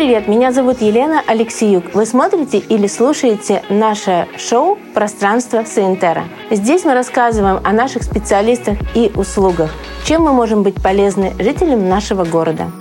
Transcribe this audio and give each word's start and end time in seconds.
привет! 0.00 0.28
Меня 0.28 0.50
зовут 0.50 0.80
Елена 0.80 1.22
Алексеюк. 1.26 1.92
Вы 1.92 2.06
смотрите 2.06 2.56
или 2.56 2.86
слушаете 2.86 3.62
наше 3.68 4.26
шоу 4.38 4.78
«Пространство 4.94 5.62
Саентера». 5.64 6.24
Здесь 6.50 6.84
мы 6.84 6.94
рассказываем 6.94 7.60
о 7.62 7.72
наших 7.74 8.04
специалистах 8.04 8.78
и 8.94 9.12
услугах, 9.14 9.70
чем 10.06 10.22
мы 10.22 10.32
можем 10.32 10.62
быть 10.62 10.82
полезны 10.82 11.34
жителям 11.38 11.86
нашего 11.86 12.24
города. 12.24 12.72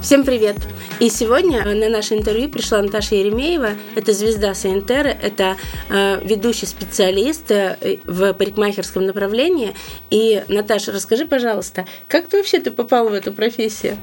Всем 0.00 0.22
привет! 0.22 0.58
И 1.00 1.08
сегодня 1.08 1.64
на 1.64 1.88
наше 1.88 2.14
интервью 2.14 2.48
пришла 2.48 2.80
Наташа 2.82 3.16
Еремеева. 3.16 3.70
Это 3.96 4.12
звезда 4.12 4.54
Саентера, 4.54 5.08
это 5.08 5.56
э, 5.88 6.20
ведущий 6.22 6.66
специалист 6.66 7.50
э, 7.50 7.98
в 8.06 8.32
парикмахерском 8.34 9.06
направлении. 9.06 9.74
И, 10.10 10.44
Наташа, 10.46 10.92
расскажи, 10.92 11.26
пожалуйста, 11.26 11.84
как 12.06 12.28
ты 12.28 12.36
вообще 12.36 12.60
ты 12.60 12.70
попала 12.70 13.08
в 13.08 13.12
эту 13.12 13.32
профессию? 13.32 13.98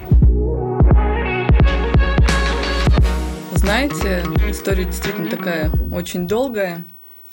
Знаете, 3.67 4.23
история 4.47 4.85
действительно 4.85 5.29
такая 5.29 5.69
очень 5.91 6.25
долгая. 6.25 6.85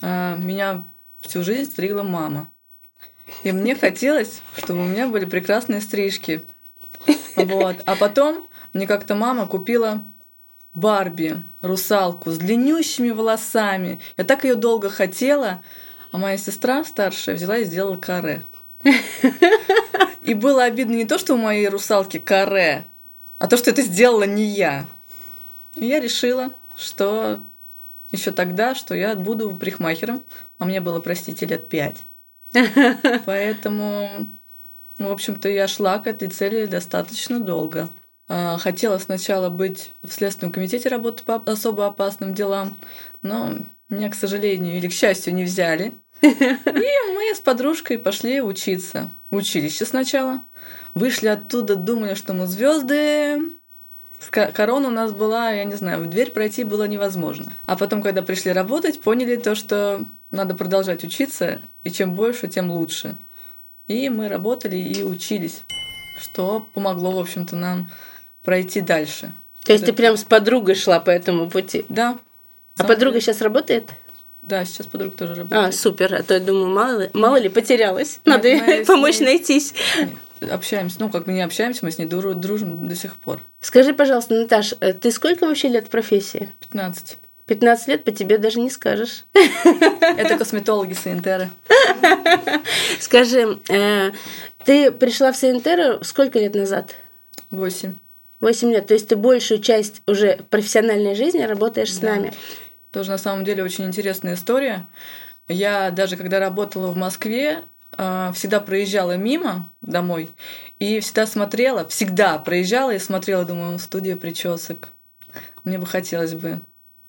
А, 0.02 0.34
меня 0.34 0.82
всю 1.20 1.44
жизнь 1.44 1.70
стригла 1.70 2.02
мама. 2.02 2.50
И 3.44 3.52
мне 3.52 3.76
хотелось, 3.76 4.42
чтобы 4.56 4.80
у 4.80 4.84
меня 4.84 5.06
были 5.06 5.26
прекрасные 5.26 5.80
стрижки. 5.80 6.42
Вот. 7.36 7.76
А 7.86 7.94
потом 7.94 8.48
мне 8.72 8.88
как-то 8.88 9.14
мама 9.14 9.46
купила 9.46 10.02
Барби, 10.74 11.40
русалку 11.62 12.32
с 12.32 12.38
длиннющими 12.38 13.10
волосами. 13.10 14.00
Я 14.16 14.24
так 14.24 14.42
ее 14.42 14.56
долго 14.56 14.90
хотела, 14.90 15.62
а 16.10 16.18
моя 16.18 16.36
сестра 16.36 16.82
старшая 16.82 17.36
взяла 17.36 17.58
и 17.58 17.64
сделала 17.64 17.94
каре. 17.94 18.42
И 20.22 20.34
было 20.34 20.64
обидно 20.64 20.96
не 20.96 21.04
то, 21.04 21.16
что 21.16 21.34
у 21.34 21.38
моей 21.38 21.68
русалки 21.68 22.18
каре, 22.18 22.86
а 23.38 23.46
то, 23.46 23.56
что 23.56 23.70
это 23.70 23.82
сделала 23.82 24.24
не 24.24 24.46
я. 24.46 24.88
И 25.76 25.86
я 25.86 26.00
решила, 26.00 26.50
что 26.76 27.40
еще 28.10 28.30
тогда, 28.30 28.74
что 28.74 28.94
я 28.94 29.14
буду 29.14 29.56
парикмахером, 29.56 30.24
а 30.58 30.64
мне 30.64 30.80
было, 30.80 31.00
простите, 31.00 31.46
лет 31.46 31.68
пять. 31.68 32.04
Поэтому, 33.26 34.28
в 34.98 35.10
общем-то, 35.10 35.48
я 35.48 35.66
шла 35.66 35.98
к 35.98 36.06
этой 36.06 36.28
цели 36.28 36.66
достаточно 36.66 37.40
долго. 37.40 37.88
А, 38.28 38.56
хотела 38.58 38.98
сначала 38.98 39.50
быть 39.50 39.92
в 40.02 40.10
Следственном 40.10 40.52
комитете 40.52 40.88
работать 40.88 41.24
по 41.24 41.36
особо 41.44 41.86
опасным 41.86 42.34
делам, 42.34 42.78
но 43.22 43.58
меня, 43.88 44.10
к 44.10 44.14
сожалению 44.14 44.76
или 44.76 44.88
к 44.88 44.92
счастью, 44.92 45.34
не 45.34 45.44
взяли. 45.44 45.92
И 46.22 46.26
мы 46.26 47.34
с 47.34 47.40
подружкой 47.40 47.98
пошли 47.98 48.40
учиться. 48.40 49.10
Училище 49.30 49.84
сначала. 49.84 50.40
Вышли 50.94 51.26
оттуда, 51.26 51.76
думали, 51.76 52.14
что 52.14 52.32
мы 52.32 52.46
звезды. 52.46 53.42
Корона 54.30 54.88
у 54.88 54.90
нас 54.90 55.12
была, 55.12 55.50
я 55.50 55.64
не 55.64 55.74
знаю, 55.74 56.04
в 56.04 56.10
дверь 56.10 56.30
пройти 56.30 56.64
было 56.64 56.84
невозможно. 56.84 57.52
А 57.66 57.76
потом, 57.76 58.02
когда 58.02 58.22
пришли 58.22 58.52
работать, 58.52 59.00
поняли 59.00 59.36
то, 59.36 59.54
что 59.54 60.04
надо 60.30 60.54
продолжать 60.54 61.04
учиться, 61.04 61.60
и 61.84 61.90
чем 61.90 62.14
больше, 62.14 62.48
тем 62.48 62.70
лучше. 62.70 63.16
И 63.86 64.08
мы 64.08 64.28
работали 64.28 64.76
и 64.76 65.02
учились, 65.02 65.62
что 66.18 66.66
помогло, 66.74 67.12
в 67.12 67.18
общем-то, 67.18 67.56
нам 67.56 67.90
пройти 68.42 68.80
дальше. 68.80 69.32
То 69.64 69.72
есть 69.72 69.84
ты 69.84 69.92
прям 69.92 70.16
с 70.16 70.24
подругой 70.24 70.74
шла 70.74 71.00
по 71.00 71.10
этому 71.10 71.48
пути? 71.48 71.84
Да. 71.88 72.18
А 72.76 72.84
подруга 72.84 73.20
сейчас 73.20 73.40
работает? 73.40 73.90
Да, 74.42 74.64
сейчас 74.64 74.86
подруга 74.86 75.16
тоже 75.16 75.34
работает. 75.34 75.68
А, 75.68 75.72
супер. 75.72 76.14
А 76.14 76.22
то 76.22 76.34
я 76.34 76.40
думаю, 76.40 76.66
мало 76.66 77.00
ли, 77.02 77.10
мало 77.14 77.36
ли 77.36 77.48
потерялась. 77.48 78.20
Надо 78.26 78.50
Нет, 78.54 78.86
помочь 78.86 79.20
ней... 79.20 79.26
найтись. 79.26 79.74
Общаемся, 80.50 80.96
ну, 81.00 81.10
как 81.10 81.24
бы 81.24 81.32
не 81.32 81.42
общаемся, 81.42 81.84
мы 81.84 81.90
с 81.90 81.98
ней 81.98 82.06
дружим 82.06 82.88
до 82.88 82.94
сих 82.94 83.16
пор. 83.16 83.40
Скажи, 83.60 83.94
пожалуйста, 83.94 84.34
Наташ, 84.34 84.74
э, 84.80 84.92
ты 84.92 85.10
сколько 85.10 85.46
вообще 85.46 85.68
лет 85.68 85.86
в 85.86 85.90
профессии? 85.90 86.52
15. 86.60 87.18
15 87.46 87.88
лет 87.88 88.04
по 88.04 88.10
тебе 88.10 88.38
даже 88.38 88.60
не 88.60 88.70
скажешь. 88.70 89.24
Это 90.00 90.38
косметологи 90.38 90.94
Саентеры. 90.94 91.50
Скажи, 93.00 93.58
э, 93.68 94.12
ты 94.64 94.90
пришла 94.90 95.32
в 95.32 95.36
Саентеру 95.36 96.02
сколько 96.02 96.38
лет 96.38 96.54
назад? 96.54 96.94
Восемь. 97.50 97.96
8 98.40 98.72
лет. 98.72 98.86
То 98.86 98.94
есть 98.94 99.08
ты 99.08 99.16
большую 99.16 99.60
часть 99.60 100.02
уже 100.06 100.40
профессиональной 100.50 101.14
жизни 101.14 101.42
работаешь 101.42 101.92
да. 101.92 101.96
с 101.96 102.00
нами. 102.02 102.32
Тоже 102.90 103.10
на 103.10 103.18
самом 103.18 103.44
деле 103.44 103.62
очень 103.62 103.84
интересная 103.84 104.34
история. 104.34 104.86
Я 105.48 105.90
даже 105.90 106.16
когда 106.16 106.38
работала 106.40 106.86
в 106.88 106.96
Москве, 106.96 107.62
всегда 107.96 108.60
проезжала 108.60 109.16
мимо 109.16 109.70
домой 109.80 110.30
и 110.78 111.00
всегда 111.00 111.26
смотрела, 111.26 111.86
всегда 111.88 112.38
проезжала 112.38 112.94
и 112.94 112.98
смотрела, 112.98 113.44
думаю, 113.44 113.78
студия 113.78 114.16
причесок. 114.16 114.90
Мне 115.64 115.78
бы 115.78 115.86
хотелось 115.86 116.34
бы 116.34 116.60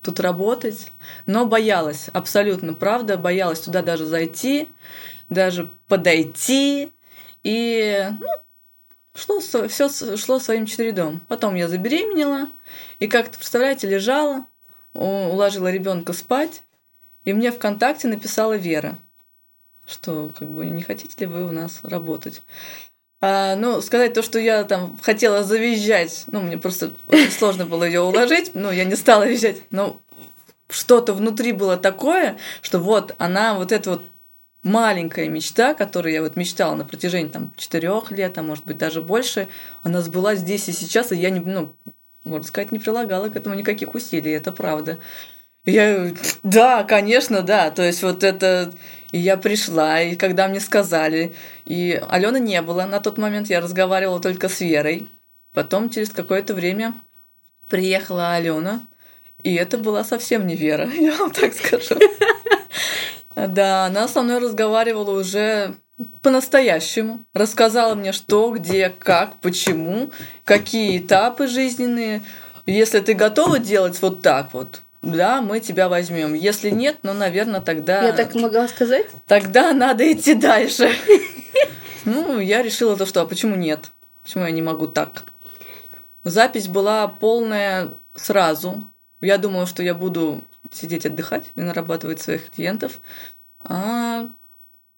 тут 0.01 0.19
работать, 0.19 0.91
но 1.25 1.45
боялась, 1.45 2.09
абсолютно, 2.13 2.73
правда, 2.73 3.17
боялась 3.17 3.59
туда 3.59 3.81
даже 3.81 4.05
зайти, 4.05 4.69
даже 5.29 5.69
подойти. 5.87 6.93
И 7.43 8.07
ну, 8.19 8.27
шло, 9.15 9.67
все 9.67 9.89
шло 10.17 10.39
своим 10.39 10.65
чередом. 10.67 11.21
Потом 11.27 11.55
я 11.55 11.67
забеременела, 11.67 12.47
и 12.99 13.07
как-то, 13.07 13.37
представляете, 13.37 13.87
лежала, 13.87 14.45
уложила 14.93 15.71
ребенка 15.71 16.13
спать, 16.13 16.61
и 17.23 17.33
мне 17.33 17.51
ВКонтакте 17.51 18.07
написала 18.07 18.55
Вера, 18.55 18.97
что 19.85 20.31
как 20.37 20.49
бы 20.49 20.65
не 20.65 20.83
хотите 20.83 21.15
ли 21.21 21.25
вы 21.25 21.45
у 21.45 21.51
нас 21.51 21.79
работать. 21.83 22.41
А, 23.21 23.55
ну, 23.55 23.81
сказать 23.81 24.13
то, 24.13 24.21
что 24.21 24.39
я 24.39 24.63
там 24.63 24.97
хотела 25.01 25.43
завизжать, 25.43 26.25
ну, 26.27 26.41
мне 26.41 26.57
просто 26.57 26.91
очень 27.07 27.31
сложно 27.31 27.65
было 27.65 27.83
ее 27.83 28.01
уложить, 28.01 28.51
ну, 28.53 28.71
я 28.71 28.83
не 28.83 28.95
стала 28.95 29.27
визжать, 29.27 29.57
но 29.71 30.01
что-то 30.69 31.13
внутри 31.13 31.51
было 31.51 31.77
такое, 31.77 32.37
что 32.61 32.79
вот 32.79 33.15
она 33.17 33.55
вот 33.55 33.71
это 33.71 33.91
вот 33.91 34.01
маленькая 34.63 35.29
мечта, 35.29 35.73
которую 35.75 36.11
я 36.11 36.21
вот 36.21 36.35
мечтала 36.35 36.75
на 36.75 36.85
протяжении 36.85 37.29
там 37.29 37.53
четырех 37.55 38.11
лет, 38.11 38.37
а 38.37 38.43
может 38.43 38.65
быть 38.65 38.77
даже 38.77 39.01
больше, 39.01 39.47
она 39.83 40.01
сбылась 40.01 40.39
здесь 40.39 40.67
и 40.67 40.71
сейчас, 40.71 41.11
и 41.11 41.15
я 41.15 41.29
не, 41.29 41.39
ну, 41.39 41.75
можно 42.23 42.47
сказать, 42.47 42.71
не 42.71 42.79
прилагала 42.79 43.29
к 43.29 43.35
этому 43.35 43.55
никаких 43.55 43.93
усилий, 43.93 44.31
это 44.31 44.51
правда. 44.51 44.97
Я, 45.65 46.11
да, 46.43 46.83
конечно, 46.83 47.41
да, 47.41 47.71
то 47.71 47.81
есть 47.81 48.03
вот 48.03 48.23
это, 48.23 48.71
и 49.11 49.17
я 49.17 49.35
пришла, 49.35 49.99
и 49.99 50.15
когда 50.15 50.47
мне 50.47 50.59
сказали, 50.59 51.33
и 51.65 51.99
Алены 52.07 52.39
не 52.39 52.61
было 52.61 52.83
на 52.85 52.99
тот 52.99 53.17
момент, 53.17 53.49
я 53.49 53.61
разговаривала 53.61 54.19
только 54.19 54.47
с 54.47 54.61
Верой, 54.61 55.09
потом 55.53 55.89
через 55.89 56.09
какое-то 56.09 56.53
время 56.53 56.93
приехала 57.67 58.33
Алена, 58.33 58.81
и 59.41 59.55
это 59.55 59.79
была 59.79 60.03
совсем 60.03 60.45
не 60.45 60.55
Вера, 60.55 60.87
я 60.93 61.15
вам 61.15 61.31
так 61.31 61.53
скажу. 61.55 61.95
Да, 63.35 63.85
она 63.85 64.07
со 64.07 64.21
мной 64.21 64.39
разговаривала 64.39 65.19
уже 65.19 65.75
по-настоящему. 66.21 67.25
Рассказала 67.33 67.93
мне, 67.95 68.11
что, 68.13 68.49
где, 68.51 68.89
как, 68.89 69.41
почему, 69.41 70.11
какие 70.45 70.99
этапы 70.99 71.47
жизненные. 71.47 72.23
Если 72.65 72.99
ты 72.99 73.13
готова 73.13 73.59
делать 73.59 74.01
вот 74.01 74.21
так 74.21 74.53
вот, 74.53 74.81
да, 75.05 75.41
мы 75.41 75.59
тебя 75.59 75.87
возьмем. 75.87 76.33
Если 76.33 76.69
нет, 76.69 76.97
ну, 77.03 77.13
наверное, 77.13 77.61
тогда... 77.61 78.03
Я 78.03 78.13
так 78.13 78.33
могла 78.35 78.67
сказать? 78.67 79.05
Тогда 79.27 79.71
надо 79.73 80.11
идти 80.11 80.33
дальше. 80.33 80.89
Ну, 82.07 82.39
я 82.39 82.61
решила 82.61 82.95
то, 82.95 83.07
что, 83.07 83.21
а 83.21 83.25
почему 83.25 83.55
нет? 83.55 83.91
Почему 84.21 84.43
я 84.43 84.51
не 84.51 84.61
могу 84.61 84.85
так? 84.85 85.25
Запись 86.23 86.67
была 86.67 87.07
полная 87.07 87.89
сразу. 88.13 88.87
Я 89.21 89.39
думала, 89.39 89.65
что 89.65 89.81
я 89.81 89.95
буду 89.95 90.43
сидеть 90.71 91.07
отдыхать 91.07 91.45
и 91.55 91.61
нарабатывать 91.61 92.21
своих 92.21 92.51
клиентов, 92.51 92.99
а 93.63 94.27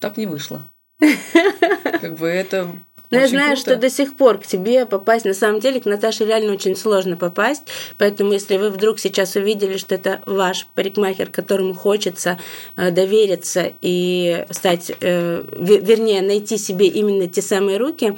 так 0.00 0.18
не 0.18 0.26
вышло. 0.26 0.60
Как 1.00 2.16
бы 2.16 2.28
это 2.28 2.70
но 3.10 3.20
я 3.20 3.28
знаю, 3.28 3.54
круто. 3.54 3.60
что 3.60 3.76
до 3.76 3.90
сих 3.90 4.16
пор 4.16 4.38
к 4.38 4.46
тебе 4.46 4.86
попасть, 4.86 5.24
на 5.24 5.34
самом 5.34 5.60
деле, 5.60 5.80
к 5.80 5.86
Наташе 5.86 6.24
реально 6.24 6.52
очень 6.52 6.76
сложно 6.76 7.16
попасть. 7.16 7.62
Поэтому, 7.96 8.32
если 8.32 8.56
вы 8.56 8.70
вдруг 8.70 8.98
сейчас 8.98 9.36
увидели, 9.36 9.76
что 9.76 9.94
это 9.94 10.20
ваш 10.26 10.66
парикмахер, 10.74 11.30
которому 11.30 11.74
хочется 11.74 12.38
э, 12.76 12.90
довериться 12.90 13.72
и 13.80 14.44
стать, 14.50 14.92
э, 15.00 15.44
вернее, 15.58 16.22
найти 16.22 16.58
себе 16.58 16.86
именно 16.86 17.28
те 17.28 17.42
самые 17.42 17.78
руки, 17.78 18.16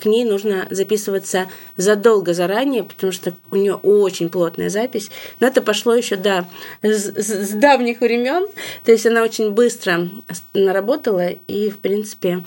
к 0.00 0.04
ней 0.04 0.24
нужно 0.24 0.66
записываться 0.70 1.48
задолго 1.76 2.34
заранее, 2.34 2.84
потому 2.84 3.12
что 3.12 3.34
у 3.50 3.56
нее 3.56 3.74
очень 3.74 4.28
плотная 4.28 4.70
запись. 4.70 5.10
Но 5.40 5.46
это 5.46 5.62
пошло 5.62 5.94
еще 5.94 6.16
да, 6.16 6.48
с, 6.82 7.12
с 7.16 7.50
давних 7.50 8.00
времен. 8.00 8.46
То 8.84 8.92
есть 8.92 9.06
она 9.06 9.22
очень 9.22 9.50
быстро 9.50 10.08
наработала, 10.54 11.28
и, 11.28 11.70
в 11.70 11.78
принципе, 11.78 12.44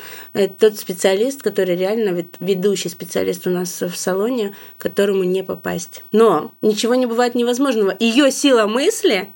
тот 0.60 0.78
специалист, 0.78 1.42
который 1.42 1.76
реально 1.76 2.26
ведущий 2.40 2.90
специалист 2.90 3.46
у 3.48 3.50
нас 3.50 3.82
в 3.82 3.96
салоне, 3.96 4.54
которому 4.78 5.24
не 5.24 5.44
попасть. 5.44 6.04
Но 6.12 6.54
ничего 6.62 6.96
не 6.96 7.06
бывает 7.06 7.36
невозможного. 7.36 7.96
Ее 8.00 8.32
сила 8.32 8.66
мысли 8.68 9.30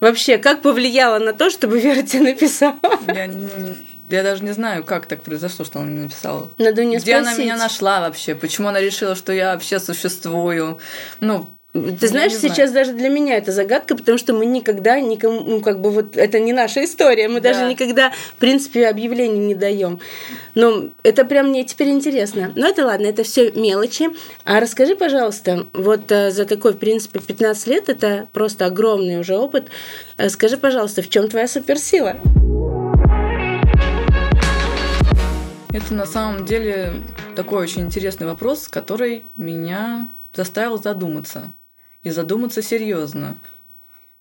вообще 0.00 0.38
как 0.38 0.62
повлияла 0.62 1.18
на 1.18 1.32
то, 1.32 1.48
чтобы 1.48 1.80
Вера 1.80 2.02
тебе 2.02 2.32
написала? 2.32 2.78
Я 3.06 3.30
я 4.16 4.22
даже 4.22 4.44
не 4.44 4.52
знаю, 4.52 4.84
как 4.84 5.06
так 5.06 5.22
произошло, 5.22 5.64
что 5.64 5.80
она 5.80 5.88
мне 5.88 6.02
написала. 6.02 6.48
Надо 6.58 6.82
у 6.82 6.84
нее 6.84 6.98
Где 6.98 7.18
спросить. 7.18 7.34
она 7.34 7.44
меня 7.44 7.56
нашла 7.56 8.00
вообще? 8.00 8.34
Почему 8.34 8.68
она 8.68 8.80
решила, 8.80 9.14
что 9.14 9.32
я 9.32 9.52
вообще 9.52 9.78
существую? 9.78 10.78
Ну, 11.20 11.48
ты 11.72 12.06
знаешь, 12.06 12.32
сейчас 12.32 12.70
знаю. 12.70 12.86
даже 12.86 12.92
для 12.92 13.08
меня 13.08 13.38
это 13.38 13.50
загадка, 13.50 13.96
потому 13.96 14.18
что 14.18 14.34
мы 14.34 14.44
никогда 14.44 15.00
никому, 15.00 15.40
ну, 15.40 15.60
как 15.62 15.80
бы 15.80 15.90
вот 15.90 16.18
это 16.18 16.38
не 16.38 16.52
наша 16.52 16.84
история, 16.84 17.28
мы 17.28 17.40
да. 17.40 17.52
даже 17.52 17.64
никогда, 17.64 18.10
в 18.10 18.34
принципе, 18.34 18.86
объявлений 18.86 19.38
не 19.38 19.54
даем. 19.54 19.98
Но 20.54 20.90
это 21.02 21.24
прям 21.24 21.48
мне 21.48 21.64
теперь 21.64 21.88
интересно. 21.88 22.52
Но 22.56 22.68
это 22.68 22.84
ладно, 22.84 23.06
это 23.06 23.22
все 23.22 23.52
мелочи. 23.52 24.10
А 24.44 24.60
расскажи, 24.60 24.96
пожалуйста, 24.96 25.66
вот 25.72 26.12
э, 26.12 26.30
за 26.30 26.44
такой, 26.44 26.74
в 26.74 26.78
принципе, 26.78 27.20
15 27.20 27.66
лет, 27.68 27.88
это 27.88 28.28
просто 28.34 28.66
огромный 28.66 29.18
уже 29.18 29.38
опыт. 29.38 29.68
Э, 30.18 30.28
скажи, 30.28 30.58
пожалуйста, 30.58 31.00
в 31.00 31.08
чем 31.08 31.28
твоя 31.28 31.48
суперсила? 31.48 32.16
Это 35.72 35.94
на 35.94 36.04
самом 36.04 36.44
деле 36.44 37.02
такой 37.34 37.62
очень 37.62 37.82
интересный 37.82 38.26
вопрос, 38.26 38.68
который 38.68 39.24
меня 39.36 40.12
заставил 40.34 40.76
задуматься 40.76 41.50
и 42.02 42.10
задуматься 42.10 42.60
серьезно. 42.60 43.38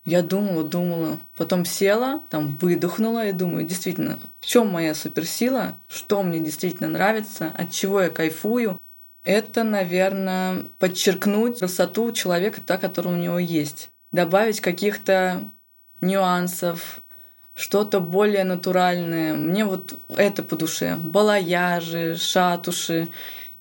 Я 0.06 0.22
думала, 0.22 0.64
думала, 0.64 1.20
потом 1.36 1.66
села, 1.66 2.22
там 2.30 2.56
выдохнула 2.56 3.28
и 3.28 3.34
думаю, 3.34 3.66
действительно, 3.68 4.18
в 4.40 4.46
чем 4.46 4.70
моя 4.70 4.96
суперсила, 4.96 5.76
что 5.90 6.24
мне 6.24 6.40
действительно 6.40 6.88
нравится, 6.88 7.52
от 7.54 7.70
чего 7.70 8.02
я 8.02 8.10
кайфую. 8.10 8.80
Это, 9.26 9.66
наверное, 9.66 10.64
подчеркнуть 10.80 11.60
красоту 11.60 12.14
человека, 12.14 12.62
та, 12.66 12.78
которая 12.78 13.14
у 13.14 13.18
него 13.18 13.40
есть. 13.40 13.92
Добавить 14.14 14.62
каких-то 14.62 15.44
нюансов, 16.00 17.02
что-то 17.54 18.00
более 18.00 18.44
натуральное. 18.44 19.34
Мне 19.34 19.66
вот 19.66 19.96
это 20.10 20.44
по 20.44 20.56
душе. 20.56 20.96
Балаяжи, 20.96 22.16
шатуши. 22.16 23.10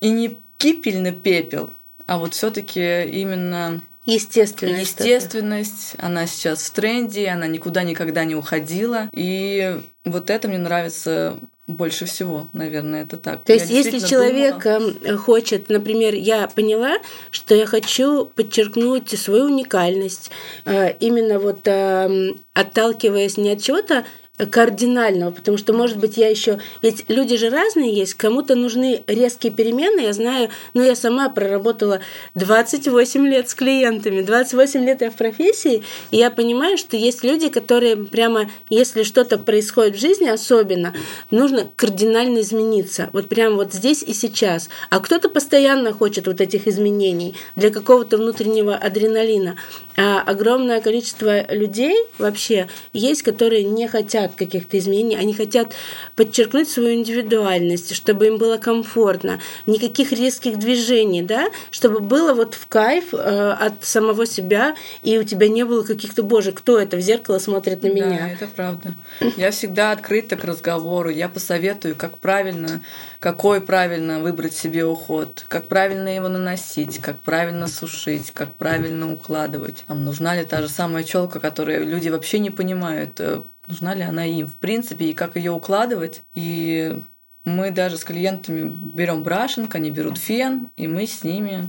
И 0.00 0.10
не 0.10 0.38
кипельный 0.56 1.12
пепел, 1.12 1.70
а 2.06 2.18
вот 2.18 2.34
все 2.34 2.50
таки 2.50 3.04
именно 3.04 3.80
Естественность. 4.06 4.98
Естественность. 4.98 5.94
Она 5.98 6.26
сейчас 6.26 6.62
в 6.62 6.70
тренде, 6.72 7.28
она 7.28 7.46
никуда 7.46 7.82
никогда 7.82 8.24
не 8.24 8.34
уходила. 8.34 9.08
И 9.12 9.78
вот 10.04 10.30
это 10.30 10.48
мне 10.48 10.58
нравится 10.58 11.36
больше 11.70 12.04
всего, 12.04 12.48
наверное, 12.52 13.02
это 13.02 13.16
так. 13.16 13.44
То 13.44 13.52
есть, 13.52 13.70
если 13.70 13.98
человек 13.98 14.62
думала... 14.62 14.94
Эм, 15.04 15.18
хочет, 15.18 15.68
например, 15.68 16.14
я 16.14 16.46
поняла, 16.48 16.96
что 17.30 17.54
я 17.54 17.66
хочу 17.66 18.26
подчеркнуть 18.26 19.10
свою 19.10 19.44
уникальность, 19.44 20.30
э, 20.64 20.92
именно 21.00 21.38
вот 21.38 21.60
эм, 21.64 22.40
отталкиваясь 22.52 23.36
не 23.36 23.52
от 23.52 23.62
чего-то 23.62 24.04
кардинального, 24.46 25.30
потому 25.30 25.58
что, 25.58 25.72
может 25.72 25.98
быть, 25.98 26.16
я 26.16 26.28
еще... 26.28 26.58
Ведь 26.82 27.04
люди 27.08 27.36
же 27.36 27.50
разные 27.50 27.92
есть, 27.94 28.14
кому-то 28.14 28.54
нужны 28.54 29.02
резкие 29.06 29.52
перемены, 29.52 30.00
я 30.00 30.12
знаю, 30.12 30.50
но 30.74 30.82
я 30.82 30.94
сама 30.94 31.28
проработала 31.28 32.00
28 32.34 33.26
лет 33.26 33.48
с 33.48 33.54
клиентами, 33.54 34.22
28 34.22 34.84
лет 34.84 35.02
я 35.02 35.10
в 35.10 35.16
профессии, 35.16 35.82
и 36.10 36.16
я 36.16 36.30
понимаю, 36.30 36.78
что 36.78 36.96
есть 36.96 37.24
люди, 37.24 37.48
которые 37.48 37.96
прямо, 37.96 38.50
если 38.68 39.02
что-то 39.02 39.38
происходит 39.38 39.96
в 39.96 40.00
жизни 40.00 40.28
особенно, 40.28 40.94
нужно 41.30 41.68
кардинально 41.76 42.40
измениться, 42.40 43.10
вот 43.12 43.28
прямо 43.28 43.56
вот 43.56 43.72
здесь 43.72 44.02
и 44.02 44.12
сейчас. 44.12 44.68
А 44.88 45.00
кто-то 45.00 45.28
постоянно 45.28 45.92
хочет 45.92 46.26
вот 46.26 46.40
этих 46.40 46.66
изменений 46.66 47.34
для 47.56 47.70
какого-то 47.70 48.16
внутреннего 48.16 48.74
адреналина. 48.74 49.56
А 49.96 50.20
огромное 50.20 50.80
количество 50.80 51.52
людей 51.52 51.96
вообще 52.18 52.68
есть, 52.92 53.22
которые 53.22 53.64
не 53.64 53.86
хотят 53.88 54.29
каких-то 54.36 54.78
изменений, 54.78 55.16
они 55.16 55.34
хотят 55.34 55.74
подчеркнуть 56.16 56.68
свою 56.68 56.94
индивидуальность, 56.94 57.94
чтобы 57.94 58.26
им 58.26 58.38
было 58.38 58.56
комфортно, 58.56 59.40
никаких 59.66 60.12
резких 60.12 60.58
движений, 60.58 61.22
да, 61.22 61.48
чтобы 61.70 62.00
было 62.00 62.34
вот 62.34 62.54
в 62.54 62.66
кайф 62.66 63.12
э, 63.12 63.16
от 63.16 63.84
самого 63.84 64.26
себя, 64.26 64.74
и 65.02 65.18
у 65.18 65.24
тебя 65.24 65.48
не 65.48 65.64
было 65.64 65.82
каких-то, 65.82 66.22
боже, 66.22 66.52
кто 66.52 66.78
это 66.78 66.96
в 66.96 67.00
зеркало 67.00 67.38
смотрит 67.38 67.82
на 67.82 67.88
меня. 67.88 68.18
Да, 68.18 68.28
это 68.30 68.46
правда. 68.46 68.94
Я 69.36 69.50
всегда 69.50 69.92
открыта 69.92 70.36
к 70.36 70.44
разговору, 70.44 71.10
я 71.10 71.28
посоветую, 71.28 71.94
как 71.96 72.18
правильно, 72.18 72.80
какой 73.18 73.60
правильно 73.60 74.20
выбрать 74.20 74.54
себе 74.54 74.84
уход, 74.84 75.44
как 75.48 75.66
правильно 75.66 76.14
его 76.14 76.28
наносить, 76.28 76.98
как 76.98 77.18
правильно 77.20 77.66
сушить, 77.66 78.30
как 78.32 78.54
правильно 78.54 79.12
укладывать. 79.12 79.84
Там 79.86 80.04
нужна 80.04 80.36
ли 80.36 80.44
та 80.44 80.62
же 80.62 80.68
самая 80.68 81.04
челка, 81.04 81.40
которую 81.40 81.86
люди 81.86 82.08
вообще 82.08 82.38
не 82.38 82.50
понимают, 82.50 83.20
э, 83.20 83.42
нужна 83.70 83.94
ли 83.94 84.02
она 84.02 84.26
им, 84.26 84.46
в 84.46 84.56
принципе, 84.56 85.06
и 85.06 85.14
как 85.14 85.36
ее 85.36 85.52
укладывать. 85.52 86.22
И 86.34 87.00
мы 87.44 87.70
даже 87.70 87.96
с 87.96 88.04
клиентами 88.04 88.68
берем 88.68 89.22
брашинг, 89.22 89.74
они 89.74 89.90
берут 89.90 90.18
фен, 90.18 90.68
и 90.76 90.86
мы 90.86 91.06
с 91.06 91.24
ними 91.24 91.68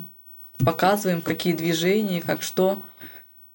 показываем, 0.66 1.22
какие 1.22 1.54
движения, 1.54 2.22
как 2.22 2.42
что. 2.42 2.82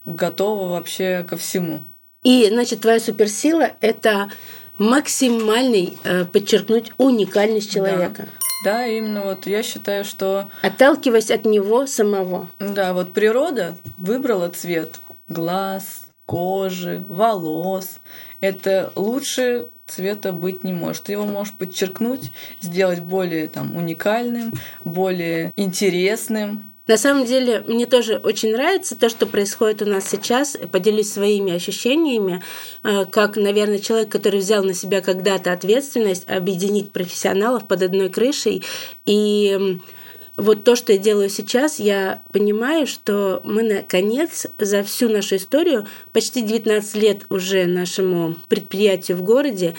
Готово 0.04 0.68
вообще 0.68 1.26
ко 1.28 1.36
всему. 1.36 1.80
И, 2.22 2.48
значит, 2.48 2.80
твоя 2.80 3.00
суперсила– 3.00 3.72
это 3.80 4.30
максимальный 4.78 5.96
э, 6.04 6.24
подчеркнуть 6.24 6.92
уникальность 6.98 7.72
человека. 7.72 8.28
Да. 8.64 8.72
да, 8.72 8.86
именно 8.86 9.22
вот 9.22 9.46
я 9.46 9.62
считаю, 9.62 10.04
что... 10.04 10.48
Отталкиваясь 10.62 11.30
от 11.30 11.44
него 11.44 11.86
самого. 11.86 12.48
Да, 12.58 12.94
вот 12.94 13.12
природа 13.12 13.76
выбрала 13.96 14.48
цвет 14.48 15.00
глаз, 15.28 16.05
кожи, 16.26 17.04
волос. 17.08 18.00
Это 18.40 18.92
лучше 18.96 19.68
цвета 19.86 20.32
быть 20.32 20.64
не 20.64 20.72
может. 20.72 21.04
Ты 21.04 21.12
его 21.12 21.24
можешь 21.24 21.54
подчеркнуть, 21.54 22.30
сделать 22.60 23.00
более 23.00 23.48
там, 23.48 23.76
уникальным, 23.76 24.52
более 24.84 25.52
интересным. 25.56 26.72
На 26.86 26.96
самом 26.96 27.24
деле, 27.24 27.64
мне 27.66 27.86
тоже 27.86 28.16
очень 28.18 28.52
нравится 28.52 28.96
то, 28.96 29.08
что 29.08 29.26
происходит 29.26 29.82
у 29.82 29.86
нас 29.86 30.08
сейчас. 30.08 30.56
Поделюсь 30.70 31.12
своими 31.12 31.52
ощущениями, 31.52 32.42
э, 32.84 33.06
как, 33.06 33.36
наверное, 33.36 33.80
человек, 33.80 34.08
который 34.08 34.38
взял 34.38 34.62
на 34.62 34.72
себя 34.72 35.00
когда-то 35.00 35.52
ответственность 35.52 36.28
объединить 36.28 36.92
профессионалов 36.92 37.66
под 37.66 37.82
одной 37.82 38.08
крышей 38.08 38.62
и 39.04 39.80
вот 40.36 40.64
то, 40.64 40.76
что 40.76 40.92
я 40.92 40.98
делаю 40.98 41.30
сейчас, 41.30 41.78
я 41.80 42.22
понимаю, 42.32 42.86
что 42.86 43.40
мы, 43.44 43.62
наконец, 43.62 44.46
за 44.58 44.82
всю 44.82 45.08
нашу 45.08 45.36
историю, 45.36 45.86
почти 46.12 46.42
19 46.42 46.94
лет 46.96 47.26
уже 47.30 47.66
нашему 47.66 48.36
предприятию 48.48 49.16
в 49.16 49.22
городе, 49.22 49.74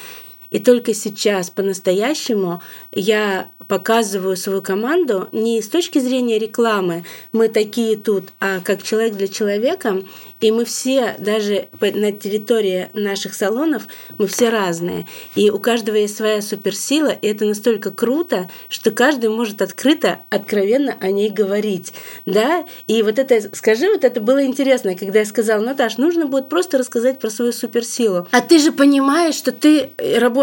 и 0.50 0.60
только 0.60 0.94
сейчас 0.94 1.50
по-настоящему 1.50 2.62
я 2.92 3.50
показываю 3.68 4.38
свою 4.38 4.62
команду 4.62 5.28
не 5.32 5.62
с 5.62 5.68
точки 5.68 6.00
зрения 6.00 6.40
рекламы, 6.40 7.04
мы 7.32 7.50
такие 7.50 7.98
тут, 7.98 8.30
а 8.40 8.62
как 8.62 8.82
человек 8.82 9.16
для 9.16 9.28
человека. 9.28 10.04
И 10.40 10.52
мы 10.52 10.66
все, 10.66 11.16
даже 11.18 11.68
на 11.82 12.12
территории 12.12 12.90
наших 12.94 13.34
салонов, 13.34 13.88
мы 14.18 14.28
все 14.28 14.50
разные. 14.50 15.08
И 15.36 15.50
у 15.50 15.60
каждого 15.60 15.96
есть 15.96 16.16
своя 16.16 16.42
суперсила, 16.42 17.10
и 17.10 17.28
это 17.28 17.46
настолько 17.46 17.92
круто, 17.92 18.50
что 18.70 18.92
каждый 18.92 19.30
может 19.30 19.62
открыто, 19.62 20.20
откровенно 20.30 20.96
о 21.02 21.12
ней 21.12 21.30
говорить. 21.30 21.94
Да? 22.26 22.66
И 22.86 23.02
вот 23.02 23.20
это, 23.20 23.56
скажи, 23.56 23.90
вот 23.90 24.04
это 24.04 24.22
было 24.22 24.46
интересно, 24.46 24.96
когда 24.96 25.20
я 25.20 25.26
сказала, 25.26 25.62
Наташ, 25.62 25.98
нужно 25.98 26.28
будет 26.28 26.50
просто 26.50 26.78
рассказать 26.78 27.20
про 27.20 27.30
свою 27.30 27.52
суперсилу. 27.52 28.28
А 28.32 28.42
ты 28.42 28.60
же 28.60 28.72
понимаешь, 28.72 29.36
что 29.36 29.52
ты 29.52 29.90
работаешь 29.98 30.37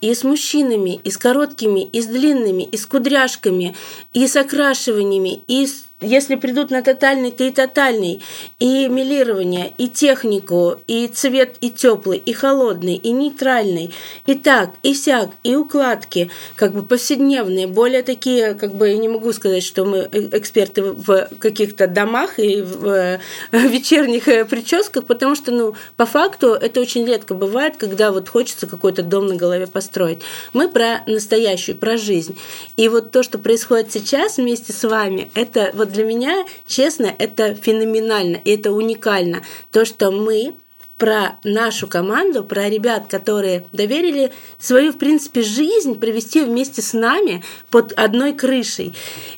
и 0.00 0.14
с 0.14 0.24
мужчинами, 0.24 1.00
и 1.02 1.10
с 1.10 1.16
короткими, 1.16 1.84
и 1.84 2.00
с 2.00 2.06
длинными, 2.06 2.62
и 2.62 2.76
с 2.76 2.86
кудряшками, 2.86 3.74
и 4.12 4.26
с 4.26 4.36
окрашиваниями, 4.36 5.42
и 5.48 5.66
с 5.66 5.85
если 6.02 6.34
придут 6.34 6.70
на 6.70 6.82
тотальный, 6.82 7.30
то 7.30 7.42
и 7.42 7.50
тотальный, 7.50 8.22
и 8.58 8.86
милирование, 8.86 9.72
и 9.78 9.88
технику, 9.88 10.78
и 10.86 11.08
цвет 11.08 11.56
и 11.62 11.70
теплый, 11.70 12.18
и 12.18 12.34
холодный, 12.34 12.96
и 12.96 13.12
нейтральный, 13.12 13.94
и 14.26 14.34
так, 14.34 14.70
и 14.82 14.92
сяк, 14.92 15.30
и 15.42 15.56
укладки, 15.56 16.30
как 16.54 16.74
бы 16.74 16.82
повседневные, 16.82 17.66
более 17.66 18.02
такие, 18.02 18.52
как 18.52 18.74
бы, 18.74 18.90
я 18.90 18.98
не 18.98 19.08
могу 19.08 19.32
сказать, 19.32 19.62
что 19.62 19.86
мы 19.86 20.06
эксперты 20.32 20.82
в 20.82 21.30
каких-то 21.38 21.86
домах 21.86 22.38
и 22.38 22.60
в 22.60 22.86
э, 22.86 23.20
вечерних 23.52 24.28
э, 24.28 24.44
прическах, 24.44 25.06
потому 25.06 25.34
что, 25.34 25.50
ну, 25.50 25.74
по 25.96 26.04
факту 26.04 26.48
это 26.48 26.78
очень 26.78 27.06
редко 27.06 27.32
бывает, 27.32 27.78
когда 27.78 28.12
вот 28.12 28.28
хочется 28.28 28.66
какой-то 28.66 29.02
дом 29.02 29.28
на 29.28 29.36
голове 29.36 29.66
построить. 29.66 30.20
Мы 30.52 30.68
про 30.68 31.02
настоящую, 31.06 31.78
про 31.78 31.96
жизнь. 31.96 32.38
И 32.76 32.88
вот 32.88 33.12
то, 33.12 33.22
что 33.22 33.38
происходит 33.38 33.92
сейчас 33.92 34.36
вместе 34.36 34.74
с 34.74 34.86
вами, 34.86 35.30
это 35.34 35.70
вот 35.72 35.85
вот 35.86 35.94
для 35.94 36.04
меня, 36.04 36.44
честно, 36.66 37.14
это 37.18 37.54
феноменально, 37.54 38.36
и 38.36 38.50
это 38.50 38.72
уникально. 38.72 39.42
То, 39.70 39.84
что 39.84 40.10
мы 40.10 40.54
про 40.98 41.38
нашу 41.44 41.86
команду, 41.86 42.42
про 42.42 42.68
ребят, 42.68 43.06
которые 43.08 43.66
доверили 43.72 44.32
свою, 44.58 44.92
в 44.92 44.98
принципе, 44.98 45.42
жизнь 45.42 45.98
провести 45.98 46.42
вместе 46.42 46.82
с 46.82 46.92
нами 46.92 47.44
под 47.70 47.92
одной 47.92 48.32
крышей. 48.32 48.94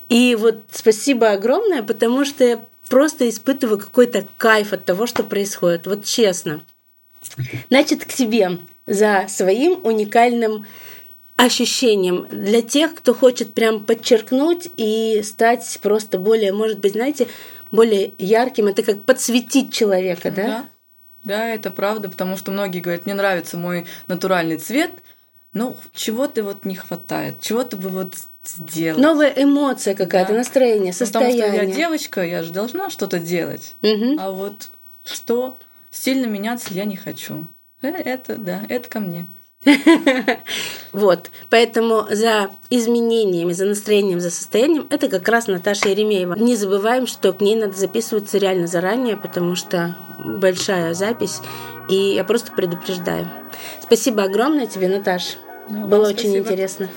И 0.08 0.36
вот 0.36 0.60
спасибо 0.70 1.32
огромное, 1.32 1.82
потому 1.82 2.24
что 2.24 2.44
я 2.44 2.64
просто 2.88 3.28
испытываю 3.28 3.78
какой-то 3.78 4.26
кайф 4.36 4.72
от 4.72 4.84
того, 4.84 5.06
что 5.06 5.24
происходит. 5.24 5.86
Вот 5.86 6.04
честно. 6.04 6.62
Значит, 7.68 8.04
к 8.04 8.12
тебе. 8.12 8.58
за 8.88 9.26
своим 9.28 9.78
уникальным 9.84 10.64
ощущением 11.38 12.26
для 12.30 12.62
тех, 12.62 12.96
кто 12.96 13.14
хочет 13.14 13.54
прям 13.54 13.84
подчеркнуть 13.84 14.68
и 14.76 15.22
стать 15.22 15.78
просто 15.80 16.18
более, 16.18 16.52
может 16.52 16.80
быть, 16.80 16.92
знаете, 16.92 17.28
более 17.70 18.12
ярким. 18.18 18.66
Это 18.66 18.82
как 18.82 19.04
подсветить 19.04 19.72
человека, 19.72 20.32
да? 20.32 20.46
Да, 20.46 20.66
да 21.22 21.46
это 21.46 21.70
правда, 21.70 22.08
потому 22.08 22.36
что 22.36 22.50
многие 22.50 22.80
говорят, 22.80 23.06
мне 23.06 23.14
нравится 23.14 23.56
мой 23.56 23.86
натуральный 24.08 24.58
цвет, 24.58 24.90
но 25.52 25.76
чего-то 25.94 26.42
вот 26.42 26.64
не 26.64 26.74
хватает, 26.74 27.40
чего-то 27.40 27.76
бы 27.76 27.88
вот 27.88 28.14
сделать. 28.44 29.00
Новая 29.00 29.32
эмоция 29.36 29.94
какая-то, 29.94 30.32
да. 30.32 30.38
настроение, 30.38 30.92
состояние. 30.92 31.42
Потому 31.44 31.58
что 31.58 31.66
я 31.68 31.72
девочка, 31.72 32.22
я 32.24 32.42
же 32.42 32.52
должна 32.52 32.90
что-то 32.90 33.20
делать. 33.20 33.76
Угу. 33.82 34.16
А 34.18 34.32
вот 34.32 34.70
что 35.04 35.56
сильно 35.92 36.26
меняться 36.26 36.74
я 36.74 36.84
не 36.84 36.96
хочу. 36.96 37.46
Э, 37.80 37.90
это, 37.90 38.34
да, 38.36 38.64
это 38.68 38.88
ко 38.88 38.98
мне. 38.98 39.28
Вот, 40.92 41.30
поэтому 41.50 42.06
за 42.10 42.50
изменениями, 42.70 43.52
за 43.52 43.66
настроением, 43.66 44.20
за 44.20 44.30
состоянием 44.30 44.86
это 44.90 45.08
как 45.08 45.28
раз 45.28 45.46
Наташа 45.46 45.90
Еремеева. 45.90 46.34
Не 46.34 46.56
забываем, 46.56 47.06
что 47.06 47.32
к 47.32 47.40
ней 47.40 47.56
надо 47.56 47.76
записываться 47.76 48.38
реально 48.38 48.66
заранее, 48.66 49.16
потому 49.16 49.54
что 49.54 49.96
большая 50.24 50.94
запись, 50.94 51.40
и 51.88 51.94
я 51.94 52.24
просто 52.24 52.52
предупреждаю. 52.52 53.30
Спасибо 53.82 54.22
огромное 54.24 54.66
тебе, 54.66 54.88
Наташ. 54.88 55.36
Было 55.68 56.08
очень 56.08 56.36
интересно. 56.36 56.88